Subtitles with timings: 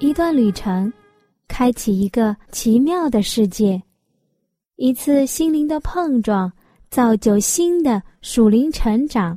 [0.00, 0.92] 一段旅程，
[1.48, 3.82] 开启一个奇妙的世界。
[4.76, 6.52] 一次心灵的碰撞，
[6.88, 9.36] 造就新的属灵成长。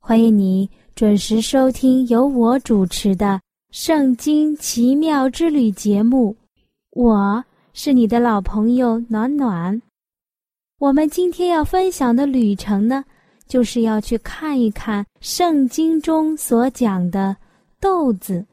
[0.00, 3.26] 欢迎你准时收听由我主持的
[3.70, 6.36] 《圣经奇妙之旅》节目。
[6.90, 9.80] 我是你的老朋友暖暖。
[10.80, 13.04] 我们今天要分享的旅程呢，
[13.46, 17.36] 就是要去看一看圣经中所讲的
[17.78, 18.44] 豆子。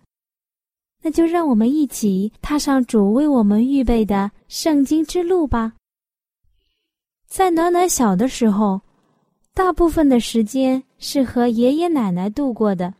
[1.05, 5.73] 那就让我们一起踏上主为我们预备的圣经之路吧。
[7.27, 8.81] 在暖暖小的时候，
[9.53, 12.91] 大部分的时间是和爷爷奶奶度过的，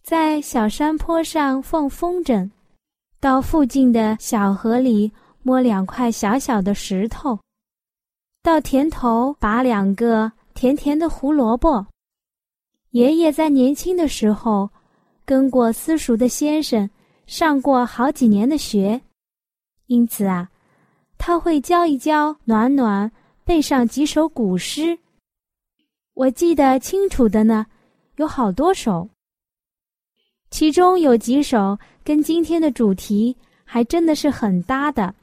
[0.00, 2.48] 在小山坡上放风筝，
[3.18, 5.10] 到附近的小河里
[5.42, 7.36] 摸两块小小的石头。
[8.44, 11.84] 到田头拔两个甜甜的胡萝卜。
[12.90, 14.70] 爷爷在年轻的时候，
[15.24, 16.88] 跟过私塾的先生
[17.28, 19.02] 上过好几年的学，
[19.84, 20.50] 因此啊，
[21.18, 23.12] 他会教一教暖暖
[23.44, 24.98] 背上几首古诗。
[26.14, 27.66] 我记得清楚的呢，
[28.16, 29.10] 有好多首，
[30.50, 35.14] 其中有几首跟今天的主题还真的是很搭的。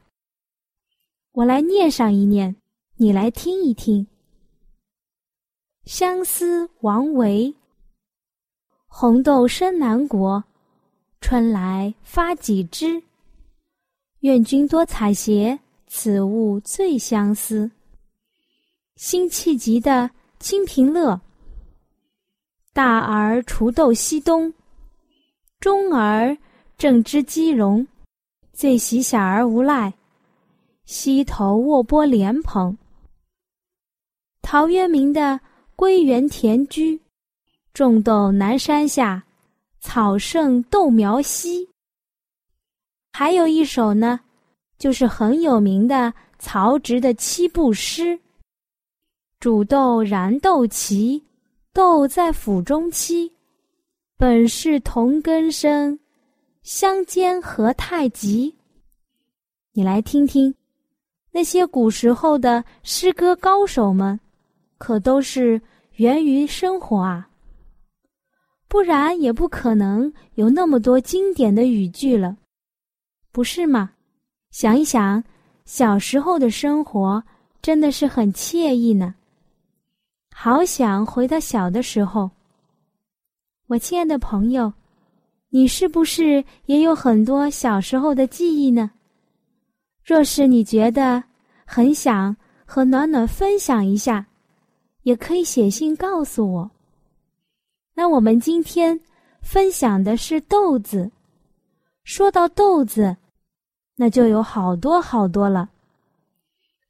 [1.31, 2.55] 我来念上一念。
[2.97, 4.07] 你来听一听。
[5.83, 7.53] 相思王维，
[8.87, 10.41] 红豆生南国，
[11.21, 13.01] 春来发几枝。
[14.21, 17.69] 愿君多采撷，此物最相思。
[18.95, 19.91] 辛弃疾的
[20.39, 21.13] 《清平乐》，
[22.73, 24.53] 大儿锄豆溪东，
[25.59, 26.37] 中儿
[26.77, 27.85] 正织鸡笼，
[28.53, 29.93] 最喜小儿无赖，
[30.85, 32.77] 溪头卧剥莲蓬。
[34.41, 35.21] 陶渊明的
[35.75, 36.95] 《归园田居》，
[37.73, 39.24] 种豆南山下，
[39.85, 41.69] 草盛豆苗稀。
[43.13, 44.19] 还有一首呢，
[44.79, 48.19] 就是很有名的曹植的七步诗：
[49.39, 51.21] 煮豆燃豆萁，
[51.71, 53.31] 豆在釜中泣。
[54.17, 55.99] 本是同根生，
[56.63, 58.55] 相煎何太急。
[59.71, 60.55] 你来听听，
[61.31, 64.19] 那些古时候的诗歌高手们。
[64.79, 65.61] 可都是
[65.93, 67.29] 源于生活啊，
[68.75, 72.35] 不然也不可能有那么多经典的语句了，
[73.31, 73.91] 不是吗？
[74.51, 75.23] 想一想，
[75.63, 77.23] 小时候的生活
[77.61, 79.15] 真的是很惬意呢，
[80.35, 82.29] 好想回到小的时候。
[83.67, 84.73] 我亲爱的朋友，
[85.51, 88.91] 你是不是也有很多小时候的记忆呢？
[90.03, 91.23] 若是你觉得
[91.65, 92.35] 很想
[92.65, 94.27] 和暖暖分享一下。
[95.03, 96.71] 也可以写信告诉我。
[97.95, 98.99] 那我们今天
[99.41, 101.09] 分享的是豆子。
[102.03, 103.15] 说到豆子，
[103.95, 105.69] 那就有好多好多了。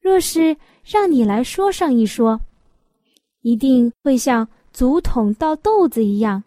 [0.02, 2.42] 若是让你来说上一说，
[3.42, 6.44] 一定会像竹筒倒豆子一样，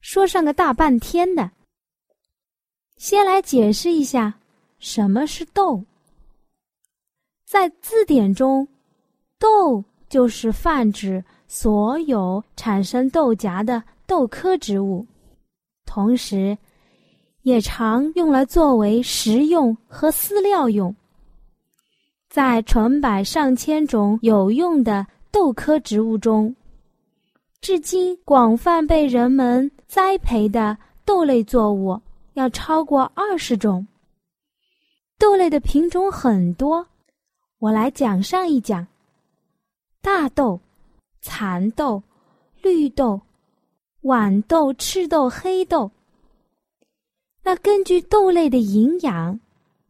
[0.00, 1.50] 说上个大半天的。
[2.98, 4.34] 先来解释一下
[4.78, 5.82] 什么是豆。
[7.46, 8.68] 在字典中，
[9.38, 9.82] 豆。
[10.08, 15.06] 就是泛指所有产生豆荚的豆科植物，
[15.84, 16.56] 同时，
[17.42, 20.94] 也常用来作为食用和饲料用。
[22.28, 26.54] 在成百上千种有用的豆科植物中，
[27.60, 32.00] 至今广泛被人们栽培的豆类作物
[32.34, 33.86] 要超过二十种。
[35.18, 36.86] 豆类的品种很多，
[37.58, 38.86] 我来讲上一讲。
[40.00, 40.58] 大豆、
[41.20, 42.02] 蚕豆、
[42.60, 43.20] 绿豆、
[44.02, 45.90] 豌豆、赤豆、黑豆。
[47.44, 49.38] 那根据豆类的营养，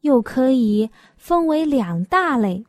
[0.03, 2.65] 又可以分为两大类。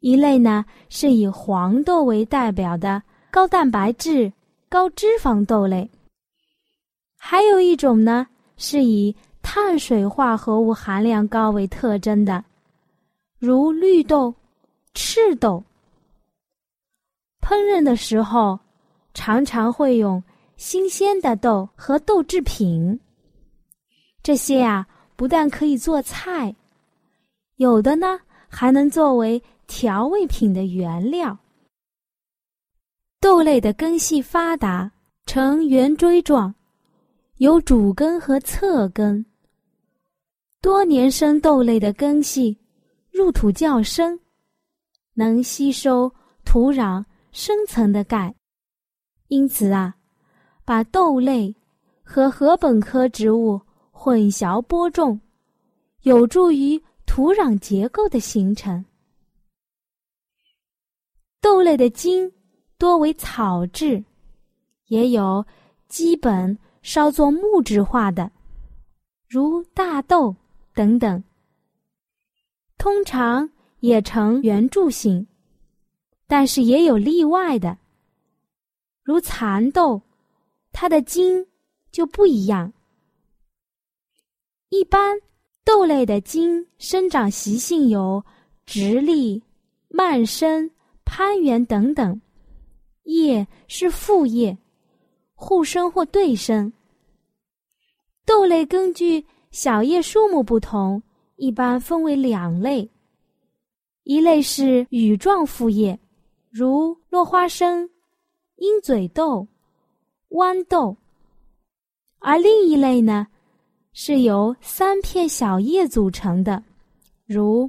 [0.00, 4.32] 一类呢是以黄豆为代表的高蛋白质、
[4.68, 5.90] 高脂肪豆类。
[7.18, 8.26] 还有一种呢
[8.56, 12.42] 是以碳水化合物含量高为特征的，
[13.38, 14.34] 如绿豆、
[14.94, 15.62] 赤豆。
[17.42, 18.58] 烹饪的时候，
[19.12, 20.22] 常常会用
[20.60, 23.00] 新鲜的豆和豆制品。
[24.22, 24.86] 这些啊，
[25.16, 26.54] 不但可以做菜，
[27.56, 31.38] 有的呢还能作为调味品的原料。
[33.20, 34.92] 豆类的根系发达，
[35.24, 36.54] 呈圆锥状，
[37.38, 39.24] 有主根和侧根。
[40.60, 42.58] 多年生豆类的根系
[43.10, 44.20] 入土较深，
[45.14, 46.12] 能吸收
[46.44, 47.02] 土壤
[47.32, 48.34] 深层的钙，
[49.28, 49.96] 因此啊，
[50.70, 51.52] 把豆类
[52.04, 55.20] 和禾本科植物混淆播种，
[56.02, 58.84] 有助于土壤结构的形成。
[61.40, 62.32] 豆类的茎。
[62.78, 64.02] 多为草质，
[64.86, 65.44] 也有
[65.88, 68.30] 基本稍作木质化的，
[69.28, 70.34] 如大豆
[70.72, 71.22] 等等。
[72.78, 73.50] 通常
[73.80, 75.26] 也呈圆柱形，
[76.28, 77.76] 但是也有例外的，
[79.02, 80.00] 如蚕豆，
[80.72, 81.46] 它的茎
[81.90, 82.72] 就不一样。
[84.68, 85.18] 一般
[85.64, 88.24] 豆类的茎生长习性有
[88.64, 89.42] 直立、
[89.88, 90.70] 蔓生、
[91.04, 92.20] 攀援等等。
[93.04, 94.56] 叶是复叶，
[95.34, 96.72] 互生或对生。
[98.24, 101.02] 豆类根据小叶数目不同，
[101.34, 102.88] 一般分为两类：
[104.04, 105.98] 一类是羽状复叶，
[106.48, 107.90] 如落花生、
[108.56, 109.48] 鹰嘴豆、
[110.30, 110.96] 豌豆；
[112.20, 113.26] 而另一类呢，
[113.92, 116.62] 是由三片小叶组成的，
[117.26, 117.68] 如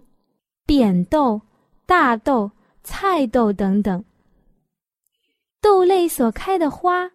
[0.65, 1.41] 扁豆、
[1.85, 2.49] 大豆、
[2.83, 4.03] 菜豆等等。
[5.59, 7.09] 豆类所开的花，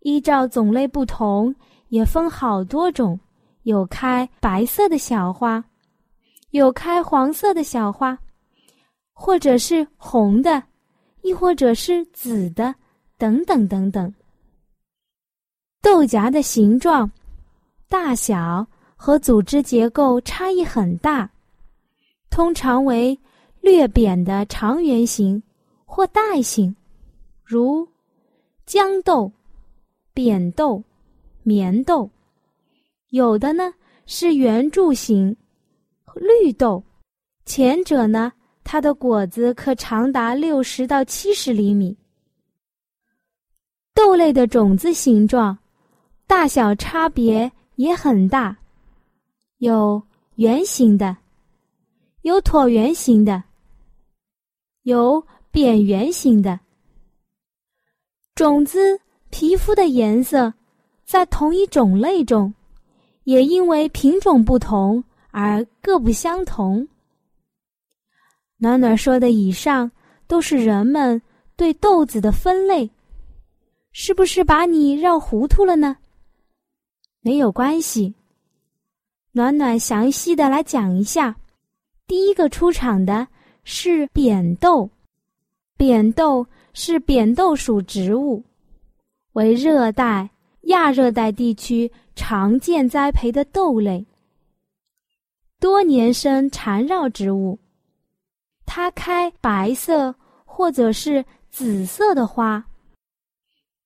[0.00, 1.54] 依照种类不同，
[1.88, 3.18] 也分好多种。
[3.62, 5.64] 有开白色的小花，
[6.50, 8.16] 有开黄色的小花，
[9.12, 10.62] 或者是红的，
[11.22, 12.72] 亦或者是紫的，
[13.18, 14.14] 等等等等。
[15.86, 17.08] 豆荚的形状、
[17.88, 18.66] 大小
[18.96, 21.30] 和组织结构差异很大，
[22.28, 23.16] 通常为
[23.60, 25.40] 略扁的长圆形
[25.84, 26.74] 或带形。
[27.44, 27.86] 如
[28.66, 29.30] 豇豆、
[30.12, 30.82] 扁豆、
[31.44, 32.10] 棉豆，
[33.10, 33.72] 有的呢
[34.06, 35.36] 是圆柱形
[36.16, 36.82] 绿豆，
[37.44, 38.32] 前者呢，
[38.64, 41.96] 它的果子可长达六十到七十厘米。
[43.94, 45.56] 豆类的种子形状、
[46.28, 48.56] 大小差别也很大，
[49.58, 50.02] 有
[50.34, 51.16] 圆形的，
[52.22, 53.44] 有椭圆形的，
[54.82, 56.58] 有扁圆形的。
[58.34, 59.00] 种子
[59.30, 60.52] 皮肤的颜色，
[61.04, 62.52] 在同一种类中，
[63.22, 66.86] 也因为品种不同而各不相同。
[68.56, 69.88] 暖暖说的以上
[70.26, 71.22] 都是人们
[71.54, 72.90] 对豆子的分类，
[73.92, 75.96] 是不是把你绕糊涂了呢？
[77.26, 78.14] 没有关系，
[79.32, 81.34] 暖暖详细的来讲一下。
[82.06, 83.26] 第一个出场的
[83.64, 84.88] 是扁豆，
[85.76, 86.46] 扁豆。
[86.72, 88.44] 是扁豆属植物，
[89.32, 90.28] 为热带、
[90.64, 94.06] 亚热带地区常见栽培的豆类。
[95.58, 97.58] 多年生缠绕植物，
[98.66, 100.14] 它开白色
[100.44, 102.62] 或者是紫色的花。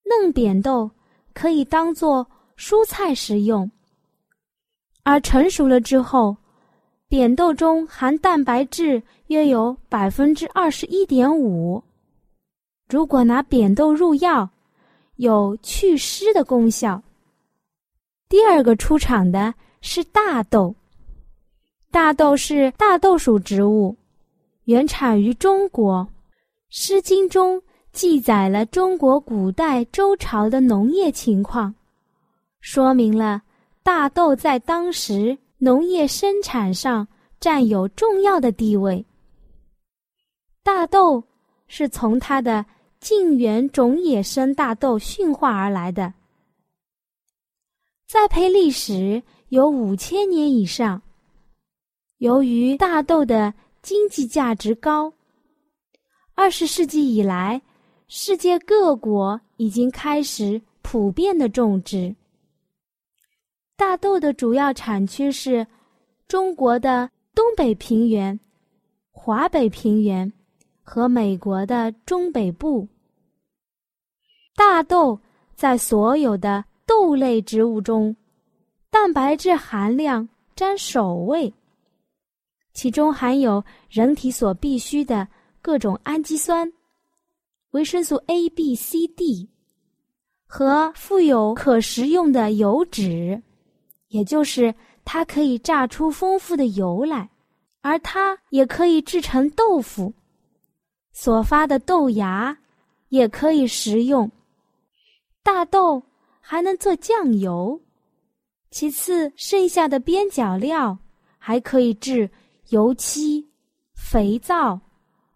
[0.03, 0.91] 嫩扁豆
[1.33, 2.29] 可以当做
[2.61, 3.71] 蔬菜食用，
[5.03, 6.37] 而成熟了之后，
[7.09, 11.83] 扁豆中含蛋白质约有百分之二十一点五。
[12.87, 14.47] 如果拿扁豆入药，
[15.17, 17.03] 有祛湿的功效。
[18.29, 20.75] 第二个出场的是大豆，
[21.91, 23.97] 大豆是大豆属植物，
[24.65, 26.07] 原产于中国。
[26.69, 31.75] 《诗经》中记载了中国古代周朝的农业情况，
[32.61, 33.43] 说明了
[33.83, 37.07] 大豆在当时农业生产上
[37.39, 39.05] 占有重要的地位。
[40.63, 41.23] 大豆
[41.67, 42.65] 是从它的。
[43.01, 46.13] 近缘种野生大豆驯化而来的，
[48.07, 51.01] 栽培历史有五千年以上。
[52.19, 55.11] 由于大豆的经济价值高，
[56.35, 57.63] 二十世纪以来，
[58.07, 62.15] 世界各国已经开始普遍的种植。
[63.81, 65.67] 大豆的主要产区是
[66.29, 68.39] 中国的东北平原、
[69.11, 70.31] 华北平原。
[70.83, 72.87] 和美国的中北部，
[74.57, 75.19] 大豆
[75.55, 78.15] 在所有的豆类植物中，
[78.91, 81.55] 蛋白质含量占首位。
[82.73, 85.27] 其中含有人体所必需的
[85.63, 86.71] 各种氨基酸、
[87.71, 89.49] 维生素 A、B、C、D
[90.45, 93.41] 和富有可食用的油脂，
[94.11, 94.73] 也就是
[95.05, 97.29] 它可以榨出丰富的油来，
[97.81, 100.13] 而它也可以制成豆腐。
[101.13, 102.57] 所发的豆芽
[103.09, 104.31] 也可以食用，
[105.43, 106.01] 大豆
[106.41, 107.81] 还能做酱油。
[108.71, 110.97] 其次，剩下的边角料
[111.39, 112.31] 还可以制
[112.69, 113.45] 油漆、
[113.95, 114.81] 肥皂、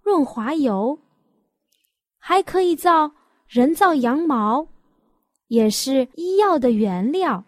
[0.02, 0.96] 润滑油，
[2.18, 3.10] 还可以造
[3.48, 4.66] 人造羊毛。
[5.48, 7.44] 也是医药的原料，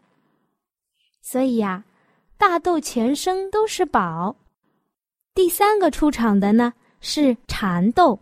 [1.29, 1.83] 所以呀，
[2.39, 4.37] 大豆全身都是宝。
[5.35, 8.17] 第三个出场的呢是蚕豆，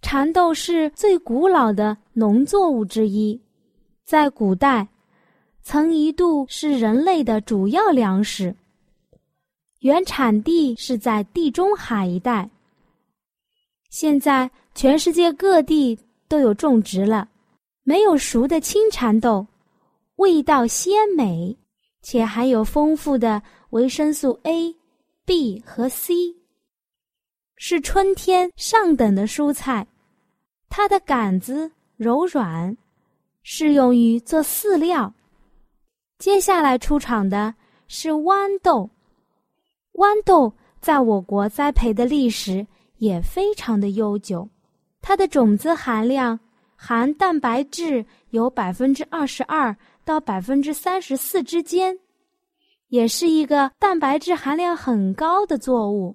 [0.00, 3.38] 蚕豆是最古老的农作物之一，
[4.02, 4.88] 在古代
[5.62, 8.56] 曾一度是人类的主要粮食。
[9.80, 12.48] 原产地是在地中海一带，
[13.90, 17.28] 现在全世界各地都有种植了。
[17.82, 19.46] 没有熟的青蚕豆，
[20.16, 21.54] 味道鲜美，
[22.08, 24.76] 且含有丰富的维生素 A、
[25.24, 26.14] B 和 C，
[27.56, 29.84] 是春天上等的蔬菜。
[30.68, 32.76] 它的杆子柔软，
[33.42, 35.12] 适用于做饲料。
[36.16, 37.52] 接下来出场的
[37.88, 38.88] 是豌豆，
[39.94, 42.64] 豌豆在我国栽培的历史
[42.98, 44.48] 也非常的悠久，
[45.02, 46.38] 它的种子含量。
[46.78, 49.74] 含蛋白质有百分之二十二
[50.06, 51.98] 到百分之三十四之间，
[52.90, 56.14] 也是一个蛋白质含量很高的作物。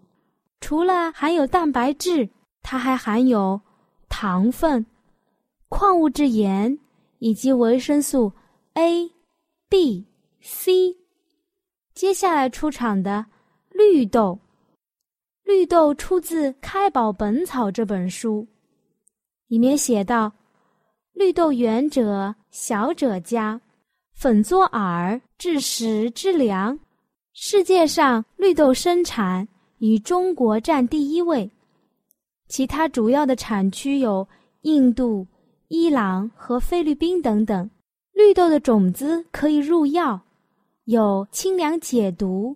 [0.62, 2.30] 除了含有蛋白质，
[2.62, 3.60] 它还含有
[4.08, 4.86] 糖分、
[5.68, 6.80] 矿物质盐
[7.20, 8.32] 以及维生素
[8.76, 9.12] A、
[9.68, 10.08] B、
[10.40, 10.96] C。
[11.94, 13.26] 接下来出场的
[13.72, 14.40] 绿豆，
[15.44, 18.48] 绿豆出自《开宝本草》这本书，
[19.48, 20.32] 里面写道。
[21.14, 23.60] 绿豆圆者，小者佳，
[24.22, 26.78] 粉作饵，制食之粮。
[27.34, 29.48] 世界上绿豆生产
[29.80, 31.50] 以中国占第一位，
[32.48, 34.28] 其他主要的产区有
[34.62, 35.26] 印度、
[35.70, 37.68] 伊朗和菲律宾等等。
[38.14, 40.22] 绿豆的种子可以入药，
[40.84, 42.56] 有清凉解毒、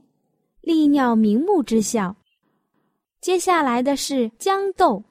[0.62, 2.16] 利尿明目之效。
[3.22, 5.04] 接下来的是豇豆，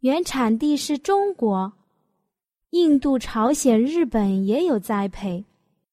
[0.00, 1.70] 原产地是中国。
[2.70, 5.44] 印度、朝鲜、日本也有栽培，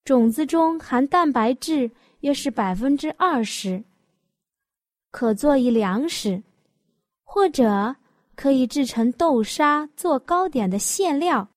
[0.05, 3.83] 种子中含蛋白质约是百分之二十，
[5.09, 6.43] 可作为粮食，
[7.24, 7.95] 或者
[8.35, 11.47] 可以制成豆沙做糕点的馅料。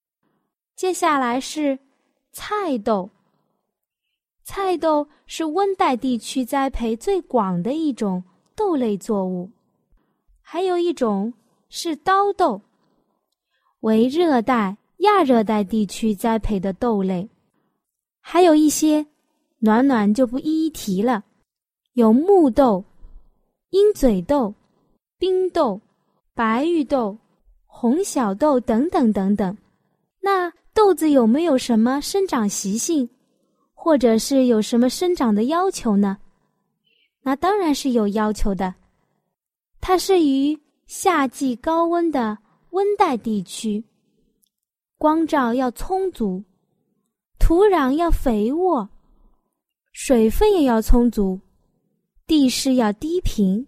[0.75, 1.79] 接下来是
[2.33, 3.11] 菜豆，
[4.45, 8.25] 菜豆是温带地区栽培最广的一种
[8.57, 9.51] 豆类作物，
[10.41, 11.31] 还有一种
[11.69, 12.63] 是刀豆，
[13.81, 14.75] 为热带。
[15.03, 17.29] 亚热带地区栽培的豆类，
[18.21, 19.07] 还有一些
[19.59, 21.25] 暖暖就不一一提了，
[21.95, 22.85] 有木豆、
[23.71, 24.55] 鹰嘴豆、
[25.19, 25.81] 冰豆、
[26.35, 27.17] 白玉豆、
[27.67, 29.57] 红小豆等等等等。
[30.21, 33.09] 那豆子有没有什么生长习性，
[33.75, 36.19] 或者是有什么生长的要求呢？
[37.23, 38.75] 那当然是有要求的，
[39.81, 42.39] 它是于夏季高温的
[42.71, 43.83] 温带地区。
[44.97, 46.43] 光照要充足，
[47.49, 48.91] 土壤要肥沃，
[49.93, 51.41] 水分也要充足，
[52.27, 53.67] 地势要低平。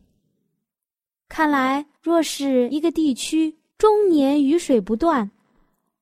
[1.31, 5.31] 看来，若是一个地区终年雨水不断，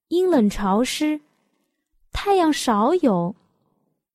[0.09, 1.21] 阴冷潮湿，
[2.11, 3.33] 太阳少有，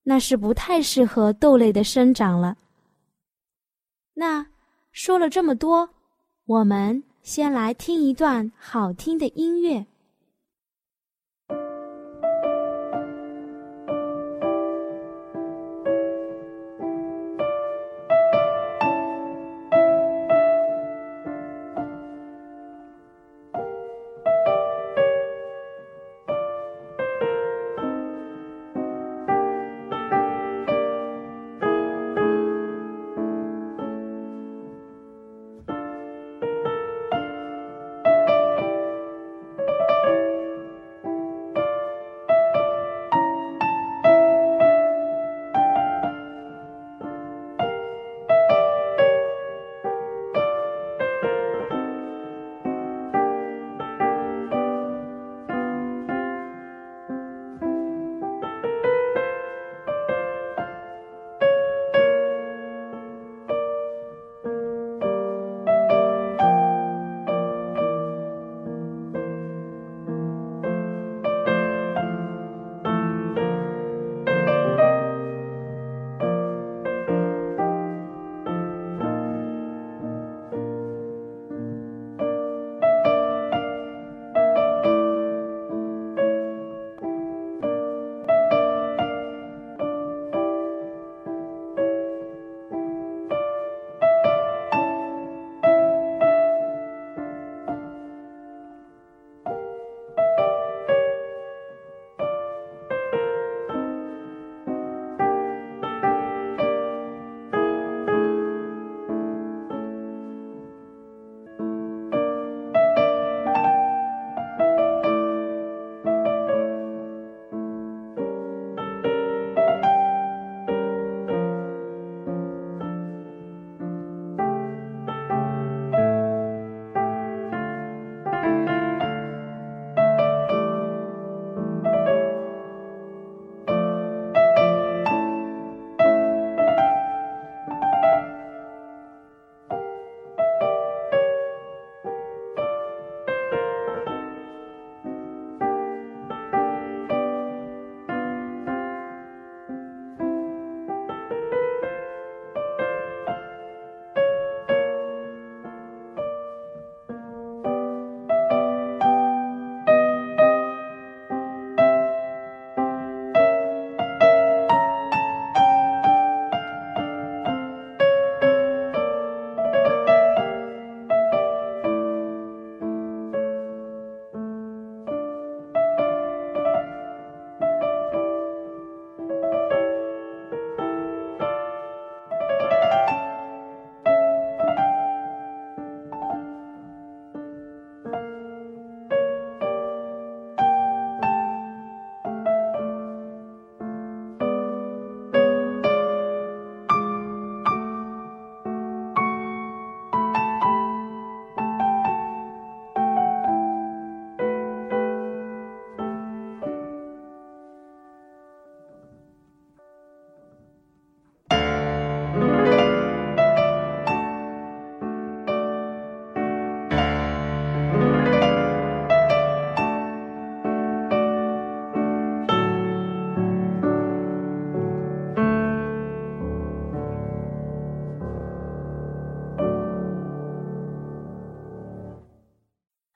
[0.02, 2.58] 那是不太适合豆类的生长了。
[4.12, 4.46] 那
[4.92, 5.88] 说了这么多，
[6.44, 9.86] 我们先来听一段好听的音乐。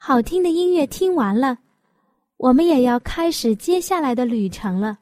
[0.08, 1.58] 好听的音乐听完了，
[2.38, 4.98] 我们也要开始接下来的旅程了。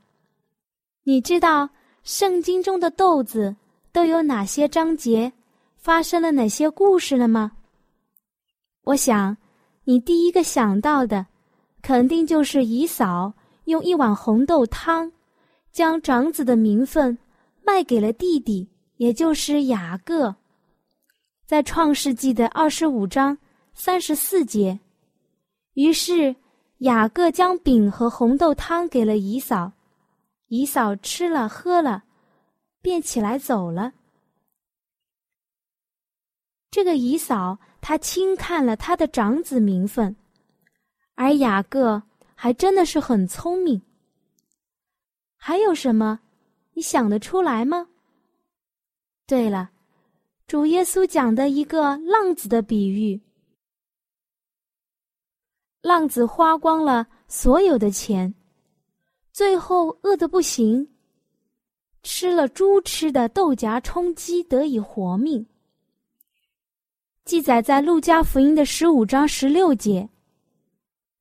[1.05, 1.71] 你知道
[2.03, 3.55] 圣经中的豆子
[3.93, 5.33] 都有哪些章节，
[5.77, 7.53] 发生了哪些故事了吗？
[8.83, 9.37] 我想，
[9.85, 11.25] 你第一个想到的，
[11.83, 13.33] 肯定就是姨嫂
[13.67, 15.13] 用一碗红豆汤，
[15.71, 17.17] 将长子的名分
[17.65, 20.35] 卖给了弟弟，也就是雅各。
[21.47, 23.39] 在创世纪的二十五章
[23.73, 24.77] 三十四节。
[25.77, 26.35] 于是，
[26.79, 29.71] 雅各将饼和红豆汤给了姨嫂，
[30.49, 32.05] 姨嫂吃了喝了，
[32.81, 33.93] 便起来走了。
[36.71, 40.17] 这个姨嫂，她轻看了他的长子名分，
[41.15, 42.03] 而雅各
[42.35, 43.83] 还真的是很聪明。
[45.37, 46.21] 还有什么，
[46.73, 47.87] 你想得出来吗？
[49.27, 49.73] 对了，
[50.47, 53.21] 主耶稣讲的一个浪子的比喻。
[55.87, 58.35] 浪子花光了所有的钱，
[59.33, 60.89] 最后饿得不行，
[62.03, 65.47] 吃了猪吃的豆荚充饥得以活命。
[67.25, 70.09] 记载在路加福音的十五章十六节。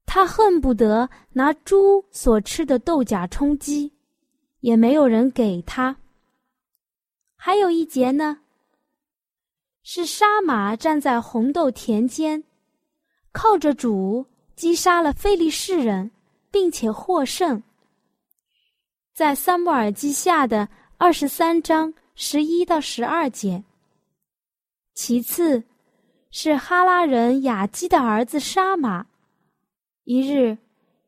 [0.08, 3.93] 他恨不得拿猪所吃的豆荚充饥，
[4.62, 5.95] 也没有人给他。
[7.36, 8.39] 还有一节呢，
[9.84, 12.43] 是杀马站在红豆田间，
[13.32, 14.25] 靠着主。
[14.55, 16.11] 击杀了非利士人，
[16.49, 17.61] 并且获胜。
[19.13, 23.63] 在撒母耳记下的二十三章十一到十二节。
[24.93, 25.63] 其次，
[26.31, 29.05] 是哈拉人雅基的儿子沙马。
[30.05, 30.57] 一日，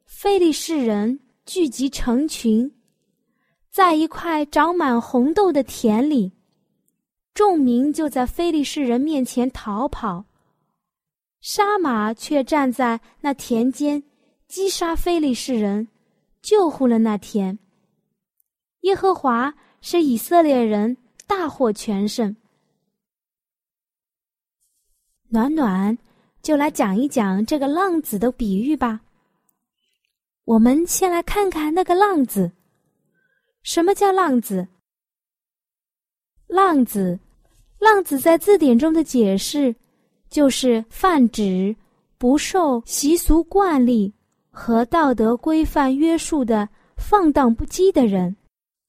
[0.06, 2.70] 非利士人聚集成群，
[3.72, 6.34] 在一块长满红豆的田里，
[7.34, 10.26] 众民就在非利士人面前逃跑。
[11.50, 14.04] 杀马却站在那田间，
[14.50, 15.88] 击杀非利士人，
[16.42, 17.58] 救护了那田。
[18.82, 22.36] 耶和华使以色列人大获全胜。
[25.30, 25.98] 暖暖，
[26.42, 29.00] 就来讲一讲这个浪子的比喻吧。
[30.44, 32.52] 我们先来看看那个浪子。
[33.64, 34.68] 什么叫浪子？
[36.48, 37.18] 浪子，
[37.80, 39.74] 浪子在字典中的解释。
[40.30, 41.76] 就是泛指
[42.18, 44.14] 不受习俗惯例
[44.50, 48.36] 和道德规范约束的放荡不羁的人，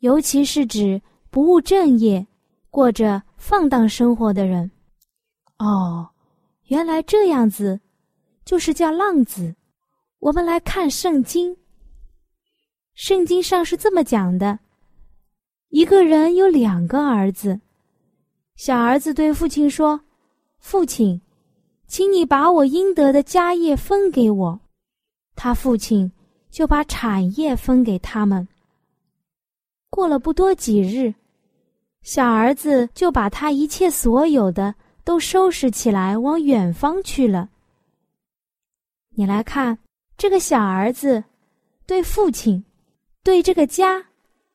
[0.00, 2.26] 尤其是指不务正业、
[2.70, 4.70] 过着放荡生活的人。
[5.58, 6.08] 哦，
[6.68, 7.78] 原来这样子，
[8.44, 9.54] 就是叫浪子。
[10.20, 11.56] 我们来看圣经，
[12.94, 14.58] 圣经上是这么讲的：
[15.68, 17.60] 一个人有两个儿子，
[18.56, 20.00] 小儿子对父亲说
[20.58, 21.20] ：“父亲。”
[21.88, 24.60] 请你把我应得的家业分给我，
[25.34, 26.12] 他父亲
[26.50, 28.46] 就把产业分给他们。
[29.88, 31.14] 过了不多几日，
[32.02, 37.48] 小儿子就把他一切所有的都收拾起来，往远方去了。
[39.14, 39.78] 你来看，
[40.18, 41.24] 这个小儿子
[41.86, 42.62] 对父亲、
[43.24, 44.04] 对这个家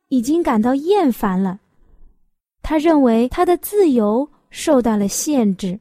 [0.10, 1.60] 已经感到厌烦了，
[2.62, 5.80] 他认为他的自由受到了限制。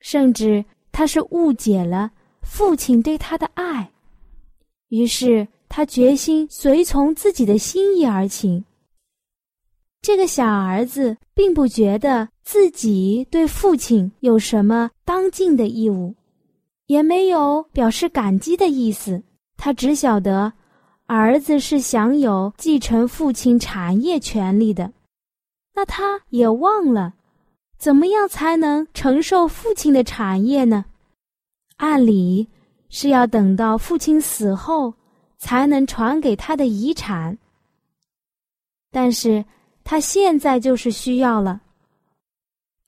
[0.00, 2.10] 甚至他是误解了
[2.42, 3.90] 父亲对他的爱，
[4.88, 8.64] 于是他决心随从自己的心意而行。
[10.00, 16.14] 这个小儿子并不觉得自己对父亲有什么当尽的义务，
[16.86, 19.20] 也没有表示感激的意思。
[19.56, 20.52] 他只晓得
[21.06, 24.92] 儿子是享有继承父亲产业权利的，
[25.74, 27.15] 那他也忘了。
[27.86, 30.86] 怎么样才能承受父亲的产业呢？
[31.76, 32.48] 按理
[32.88, 34.92] 是要等到父亲死后
[35.38, 37.38] 才能传给他的遗产。
[38.90, 39.44] 但是
[39.84, 41.60] 他现在就是需要了，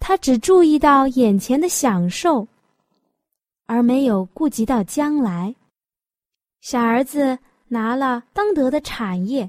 [0.01, 2.49] 他只注意到眼前的享受，
[3.67, 5.55] 而没有顾及到将来。
[6.61, 9.49] 小儿子拿了当得的产业，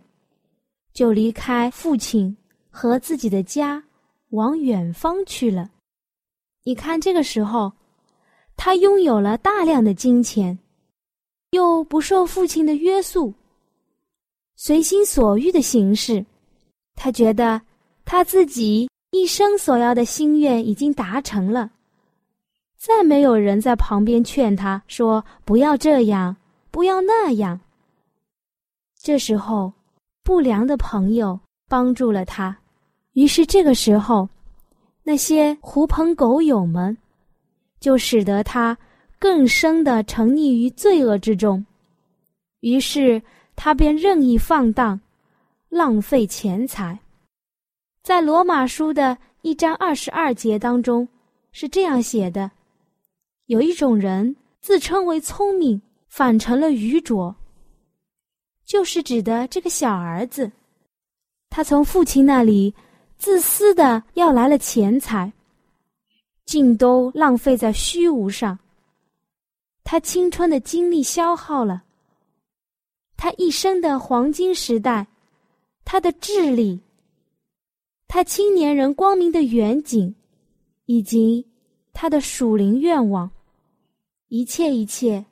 [0.94, 2.38] 就离开父亲
[2.70, 3.84] 和自己的家。
[4.30, 5.70] 往远方去了。
[6.64, 7.72] 你看，这个时候，
[8.56, 10.58] 他拥有了大量的金钱，
[11.52, 13.34] 又不受父亲的约束，
[14.56, 16.26] 随心所欲的行事。
[16.96, 17.62] 他觉得
[18.06, 21.72] 他自己一生所要的心愿已经达成了，
[22.78, 26.36] 再没有人在旁边劝他说：“不要这样，
[26.70, 27.60] 不要那样。”
[29.02, 29.72] 这时候，
[30.24, 32.60] 不良的朋友帮助了他。
[33.14, 34.28] 于是这个时候，
[35.04, 36.96] 那些狐朋狗友们，
[37.80, 38.78] 就使得他
[39.18, 41.66] 更深的沉溺于罪恶之中，
[42.60, 43.22] 于是
[43.56, 45.00] 他便任意放荡，
[45.70, 46.98] 浪费钱财。
[48.04, 51.08] 在罗马书的一章二十二节当中
[51.52, 52.50] 是这样写的：
[53.48, 57.36] 有一种人自称为聪明，反成了愚拙。
[58.66, 60.52] 就是指的这个小儿子，
[61.50, 62.74] 他从父亲那里
[63.20, 65.32] 自私的要来了钱财，
[66.46, 68.58] 竟都浪费在虚无上。
[69.84, 71.84] 他青春的精力消耗了，
[73.18, 75.06] 他一生的黄金时代，
[75.84, 76.80] 他的智力，
[78.08, 80.16] 他青年人光明的远景，
[80.86, 81.46] 以及
[81.92, 83.30] 他的属灵愿望，
[84.30, 85.26] 一切一切，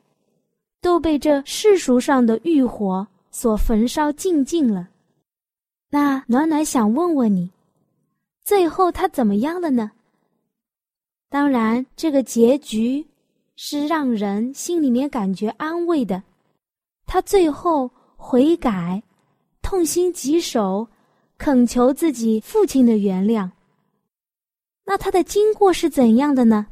[0.81, 4.89] 都被这世俗上的欲火所焚烧尽尽了。
[5.89, 7.49] 那暖暖想问问你，
[8.47, 9.91] 最后他怎么样了呢？
[11.27, 13.05] 当然，这个结局。
[13.59, 16.21] 是让人心里面感觉安慰的。
[17.07, 19.01] 他最后悔改，
[19.63, 20.87] 痛心疾首，
[21.39, 23.49] 恳求自己父亲的原谅。
[24.85, 26.67] 那他的经过是怎样的呢？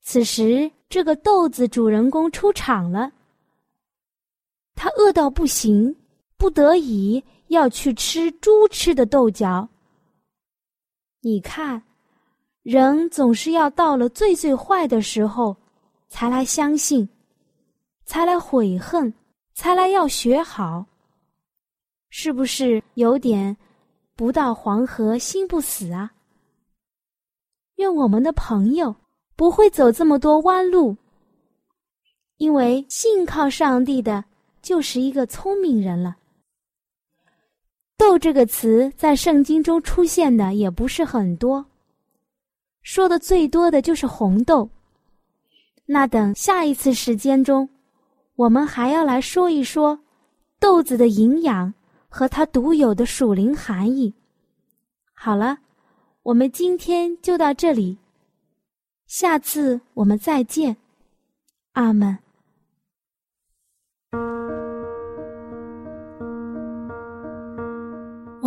[0.00, 3.12] 此时，这个豆子主人公出场了。
[4.74, 5.94] 他饿到不行，
[6.38, 9.68] 不得已要去吃猪吃的豆角。
[11.20, 11.82] 你看。
[12.64, 15.56] 人总是要到了最最坏的时候，
[16.10, 17.08] 才来相信，
[18.04, 19.14] 才来悔恨，
[19.54, 20.84] 才来要学好。
[22.10, 23.56] 是不是有点
[24.14, 26.12] 不到黄河心不死啊？
[27.76, 28.94] 愿我们的朋友
[29.34, 30.94] 不会走这么多弯路，
[32.36, 34.22] 因为信靠上帝的
[34.60, 36.18] 就是一个聪明人了。
[37.98, 41.66] 斗这个词在圣经中出现的也不是很多。
[42.80, 44.70] 说的最多的就是红豆，
[45.84, 47.68] 那等下一次时间中，
[48.36, 49.98] 我们还要来说一说
[50.58, 51.74] 豆子的营养
[52.08, 54.14] 和它独有的属灵含义。
[55.12, 55.58] 好了，
[56.22, 57.98] 我们今天就到这里，
[59.06, 60.76] 下次我们再见，
[61.72, 62.16] 阿门。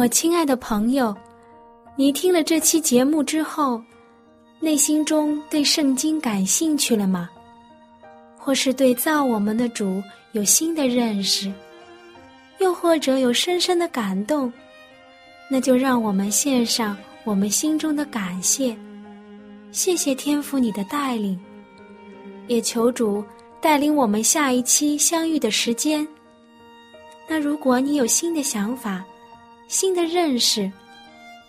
[0.01, 1.15] 我亲爱的朋友，
[1.95, 3.79] 你听了这期节目之后。
[4.59, 7.29] 内心中对圣经感兴趣了吗？
[8.35, 11.53] 或是对造我们的主有新的认识，
[12.57, 14.51] 又或者有深深的感动？
[15.47, 18.75] 那就让我们献上我们心中的感谢，
[19.71, 21.39] 谢谢天父你的带领，
[22.47, 23.23] 也求主
[23.59, 26.07] 带领我们下一期相遇的时间。
[27.27, 29.03] 那如果你有新的想法、
[29.71, 30.69] 新的认识，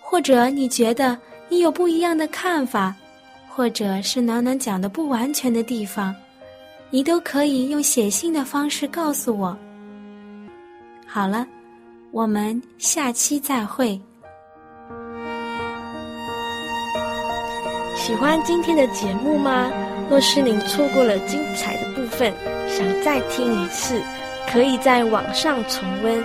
[0.00, 2.94] 或者你觉得你有不一样的看法，
[3.48, 6.14] 或者是暖暖讲的不完全的地方，
[6.88, 9.58] 你都可以用写信的方式告诉我。
[11.04, 11.44] 好了，
[12.12, 14.00] 我们下期再会。
[17.96, 19.68] 喜欢今天的节目吗？
[20.08, 22.32] 若是您错过了精彩的部分，
[22.68, 24.00] 想再听一次，
[24.48, 26.24] 可以在网上重温。